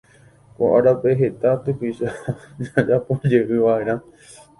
[0.55, 2.09] Ko árape heta typycha
[2.65, 3.95] jajapojeyvaʼerã.